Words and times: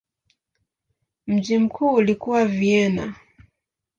Mji 1.27 1.57
mkuu 1.57 1.93
ulikuwa 1.93 2.45
Vienna. 2.45 3.15